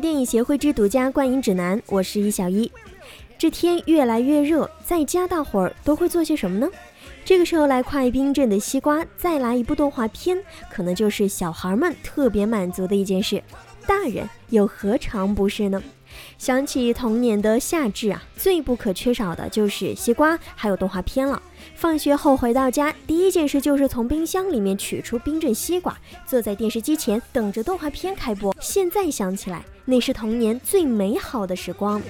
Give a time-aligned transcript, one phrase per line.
[0.00, 2.70] 电影协会之独家观影指南，我是一小一。
[3.38, 6.68] 这天越来越热，在家大伙儿都会做些什么呢？
[7.24, 13.42] 这个时候来块冰镇的西瓜，再来一部动画片，可能就是小孩们特别满足的一件事。
[13.86, 15.82] 大人又何尝不是呢？
[16.38, 21.42] 想起童年的夏至啊，最不可缺少的就是西瓜，还有动画片了。
[21.74, 28.56] 放学后回到家，第一件事就是从冰箱里面取出冰镇西瓜，坐在电视机前等着动画片开播。
[28.60, 32.02] 现在想起来，那是童年最美好的时光。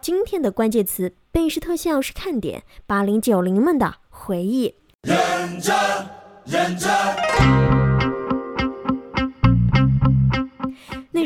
[0.00, 4.74] 今天的关键词：背时特效是看点，八零九零们的回忆。
[5.02, 5.72] 忍着，
[6.44, 7.67] 忍着。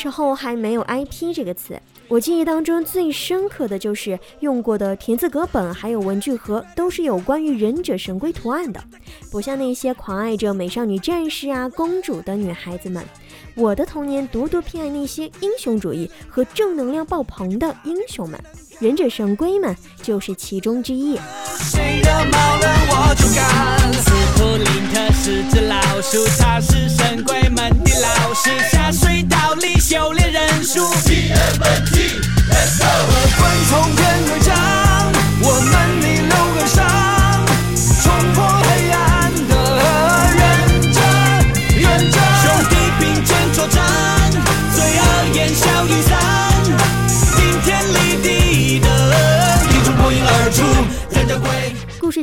[0.00, 8.82] 时候还没有 IP 这个词，我记忆当中最深刻的就是用过的田字格本还有文具盒都是有关于忍者神龟图案的，
[9.30, 13.04] 不像那些狂爱着美少女战士啊、公主的女孩子们。
[13.54, 18.42] 我的童年独独偏爱那些英雄主义和正能量爆棚的英雄们。
[18.78, 21.18] 忍者神龟们就是其中之一。
[24.40, 28.48] 斯普林特是只老鼠，他是神鬼们的老师。
[28.72, 30.80] 下水道里修炼忍术。
[31.04, 32.86] TMT，Let's go。
[32.86, 34.56] 和昆虫变队长，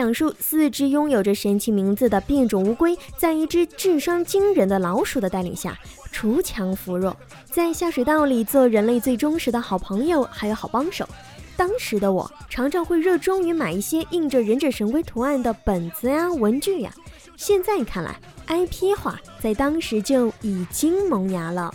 [0.00, 5.78] 讲述四只拥有着神奇名字的变种乌龟，在一只智商惊人的老鼠的带领下，
[6.10, 11.06] 锄强扶弱，在下水道里做人类最忠实的好朋友，还有好帮手。
[11.54, 16.90] 当时的我常常会热衷于买一些印着忍者神龟图案的本子呀、文具呀。
[17.36, 21.70] 现在看来，IP 化在当时就已经萌芽了。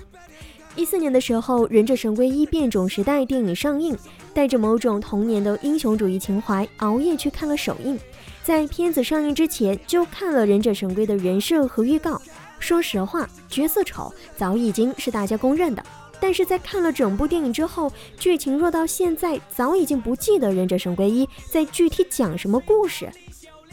[0.75, 3.95] 一四年的时候，《忍者神龟一变种时代》电影上映，
[4.33, 7.97] 带着某种童年的英雄主义情怀，熬夜去看了首映。
[8.45, 12.21] 在片子上映之前，就看了《忍者神龟》的人设和预告。
[12.59, 15.83] 说实话，角色丑早已经是大家公认的。
[16.19, 23.09] 但是在看了整部电影之后，剧情弱到现在早已经不记得《忍者神龟一》在具体讲什么故事，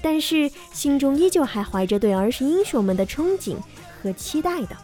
[0.01, 3.57] 但是心中依旧还怀着对儿时英雄们的憧憬
[4.03, 4.77] 和期待的。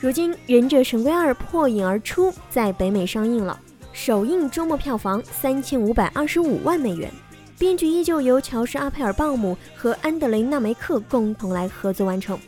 [0.00, 3.58] 如今，《忍者神龟二》破影而出，在北美上映了。
[3.94, 7.10] 首映周末票房三千五百二十五万美元。
[7.58, 12.38] 编剧依旧由乔什·阿佩尔鲍姆和安德雷·纳梅克共同来合作完成。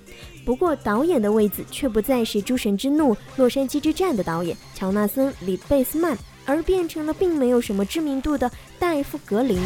[0.44, 9.58] 不过，导演的位子却不再是《诸神之怒》《洛杉矶之战》的导演乔纳森·里贝斯曼，而变成了并没有什么知名度的戴夫·格林。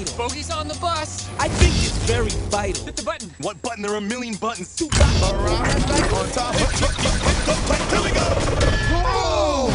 [0.00, 0.26] Recital.
[0.26, 1.28] Bogey's on the bus.
[1.38, 2.84] I think it's very vital.
[2.84, 3.30] Hit the button.
[3.40, 3.82] What button?
[3.82, 4.74] There are a million buttons.
[4.76, 5.22] Two buttons.
[5.22, 5.68] Around,
[6.12, 6.54] on top.
[7.90, 8.20] Here we go.
[9.04, 9.70] Oh!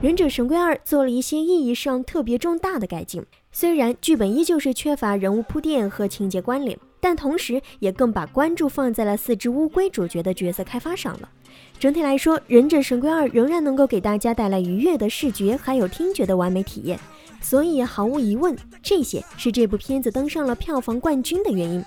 [0.00, 6.76] 忍者神龟二做了一些意义上特别重大的改进，虽然剧本依旧是缺乏人物铺垫和情节关联。
[7.02, 11.28] 但同时，也更把关注放在了四只乌龟主角的角色开发上了。
[11.76, 16.96] 整体来说，《忍者神龟二》仍然能够给大家带来愉悦的视觉还有听觉的完美体验。
[17.40, 21.84] 所以，毫无疑问，这些是这部片子登上了票房冠军的原因。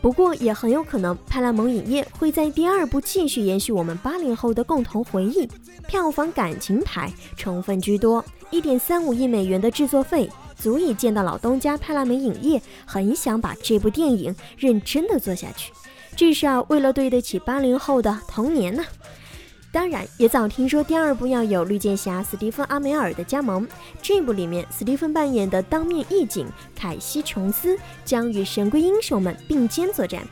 [0.00, 5.48] 不过，也很有可能派拉蒙影业会在第二部继续延续我们八零后的共同回忆，
[5.88, 8.24] 票房感情牌成分居多。
[8.50, 10.30] 一点三五亿美元的制作费。
[10.62, 15.72] 足以见到老东家派拉梅影业很想把这部电影认真的做下去，
[16.14, 18.84] 至少为了对得起八零后的童年呢。
[19.72, 23.66] 当然，也早听说第二部要有绿箭侠斯蒂芬阿梅尔的加盟，
[24.00, 30.22] 这部里面斯蒂芬扮演的当面义警凯西琼斯将与神龟英雄们并肩作战。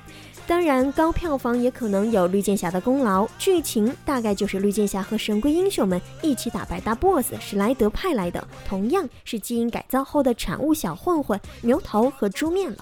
[0.51, 3.25] 当然，高票房也可能有绿箭侠的功劳。
[3.39, 12.79] 剧情大概就是绿箭侠和神龟英雄们一起打败大 BOSS 史莱德派来的，同样是基因改造后的产物小混混牛头和猪面了。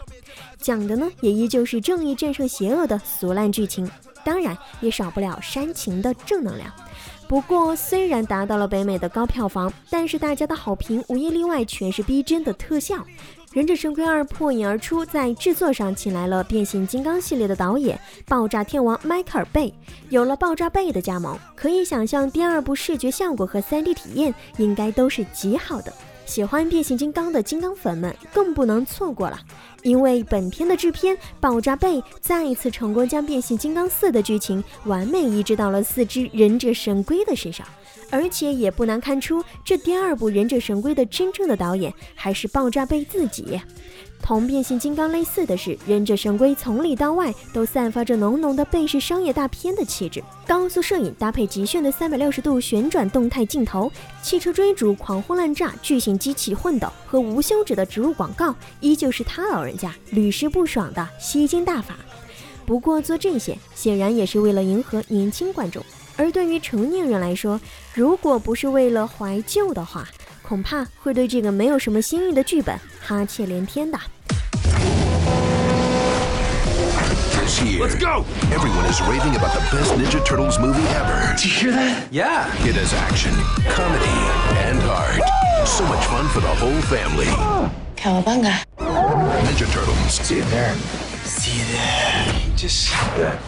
[0.57, 3.87] 讲的呢，也依旧是正义战胜邪恶的俗烂剧情，
[4.25, 6.73] 当然也少不了煽情的正能量。
[7.29, 12.97] 不过，虽然达到了北美的高票房，但是大家的好评无一例外全是逼真的特效。
[13.51, 19.73] 《忍者神龟二》破影而出，在制作上请来了变形金刚系列的导演爆炸天王迈克尔贝。
[20.11, 25.91] 有了爆炸贝的加盟，可以想象第二部视觉效果和 3D 体验应该都是极好的。
[26.29, 29.41] 喜欢变形金刚的金刚粉们更不能错过了，
[29.83, 37.67] 因为本片的制片爆炸贝再一次成功将变形金刚四的剧情完美移植到了四只忍者神龟的身上。
[38.11, 43.61] 而且也不难看出，这第二部《忍者神龟》的真正的导演还是爆炸贝自己。
[44.23, 50.23] 同变形金刚类似的是，《忍者神龟》从里到外都散发着浓浓的贝氏商业大片的气质。
[50.47, 53.91] 高速摄影搭配极炫的三百六十度旋转动态镜头，
[54.23, 61.97] 汽车追逐、狂轰滥炸、巨型机器混斗和无休止的植入广告，依旧是他老人家屡试不爽的吸金大法。
[62.67, 65.83] 不过做这些，显然也是为了迎合年轻观众。
[66.17, 67.59] 而对于成年人来说，
[67.95, 70.07] 如果不是为了怀旧的话，
[70.48, 73.98] 恐怕会对这个没有什么新意的剧本哈欠连天的。
[77.44, 78.26] This year, Let's go!
[78.52, 81.36] Everyone is raving about the best Ninja Turtles movie ever.
[81.36, 82.08] Did you hear that?
[82.12, 82.48] Yeah.
[82.66, 83.34] It has action,
[83.70, 84.18] comedy,
[84.68, 85.22] and heart.
[85.68, 87.28] So much fun for the whole family.
[87.96, 88.64] Cowabunga.
[88.78, 90.20] Ninja Turtles.
[90.26, 90.74] See you there.
[91.26, 92.56] See you there.
[92.56, 93.40] Just see that.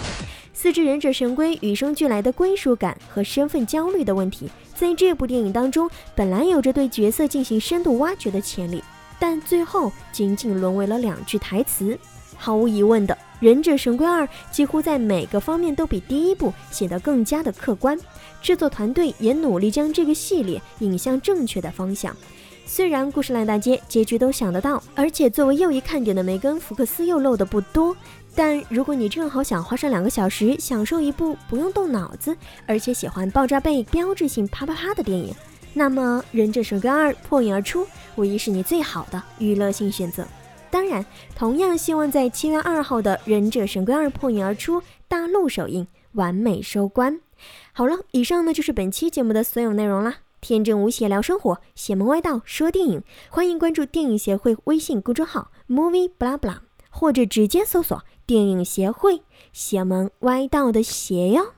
[0.62, 8.84] 四只忍者神龟与生俱来的归属感和身份焦虑的问题，在这部电影当中本来有着对角色进行深度挖掘的潜力，
[9.18, 11.98] 但最后仅仅沦为了两句台词。
[12.36, 17.98] 毫无疑问的，《忍者神龟二》几乎在每个方面都比第一部显得更加的客观，
[18.42, 22.14] 制作团队也努力将这个系列引向正确的方向。
[22.66, 27.96] 虽然故事烂大街，结局都想得到，而且作为又一看点的梅根·福克斯又漏的不多。
[28.34, 32.36] 但如果你正好想花上两个小时享受一部不用动脑子，
[32.66, 35.34] 而且喜欢爆炸背标志性啪啪啪的电影，
[35.74, 37.86] 那么《忍者神龟二》破影而出，
[38.16, 40.26] 无疑是你最好的娱乐性选择。
[40.70, 41.04] 当然，
[41.34, 47.20] 同样希望在七月二号的《忍者神龟二》破影而出大陆首映完美收官。
[47.72, 50.18] 好了，以上呢就是本期节目的所有内容啦。
[50.40, 61.52] 天真无邪聊生活，邪门歪道说电影，欢迎关注电影协会微信公众号 movie blah blah，或者直接搜索电影协会，邪门歪道的邪哟。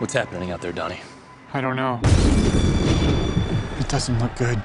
[0.00, 0.98] What's happening out there, Donnie?
[1.52, 2.00] I don't know.
[3.78, 4.60] It doesn't look good.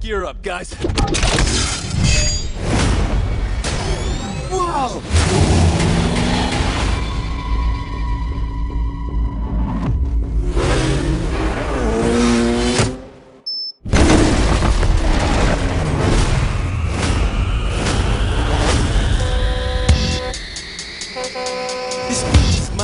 [0.00, 0.74] Gear up, guys.
[4.50, 5.69] Whoa!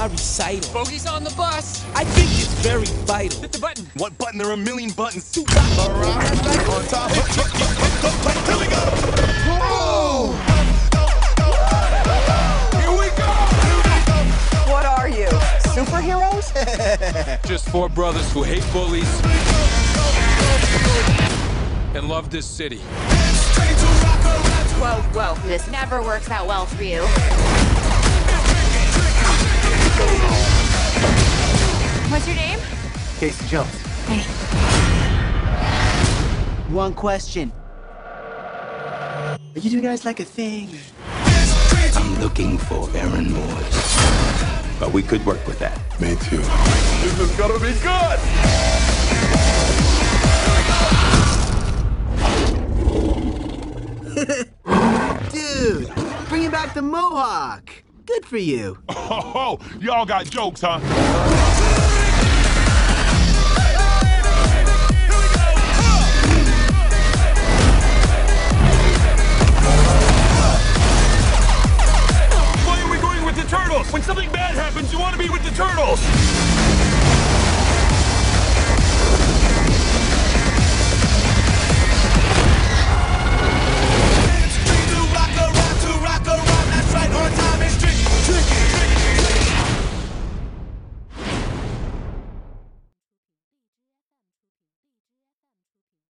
[0.09, 0.73] My recital.
[0.73, 1.85] Bogey's on the bus.
[1.95, 3.41] I think it's very vital.
[3.41, 3.87] Hit the button.
[3.97, 4.39] What button?
[4.39, 5.31] There are a million buttons.
[5.33, 6.23] Two dots around
[6.69, 7.11] on top.
[7.11, 7.23] Here
[8.59, 8.77] we go.
[9.51, 10.33] Whoa!
[12.81, 13.31] Here we go.
[14.73, 15.29] What are you?
[15.75, 16.53] Superheroes?
[17.49, 19.21] Just four brothers who hate bullies
[21.95, 22.79] and love this city.
[24.79, 25.49] Whoa, whoa.
[25.49, 27.07] This never works out well for you.
[32.11, 32.59] What's your name?
[33.19, 33.75] Casey Jones.
[34.07, 34.23] Hey.
[36.73, 37.53] One question.
[39.57, 40.69] Are you two guys like a thing?
[41.95, 43.97] I'm looking for Aaron Moores.
[44.79, 45.79] But we could work with that.
[46.01, 46.43] Me too.
[47.03, 48.21] This is gonna be good!
[55.33, 55.91] Dude,
[56.29, 57.71] bringing back the mohawk.
[58.07, 58.79] Good for you.
[59.09, 60.81] Oh, y'all got jokes, huh?
[72.65, 73.93] Why are we going with the turtles?
[73.93, 76.56] When something bad happens, you want to be with the turtles.